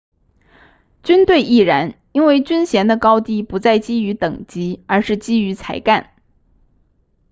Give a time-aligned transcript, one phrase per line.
[1.03, 6.15] 军队亦然因为军衔的高低不再基于等级而是基于才干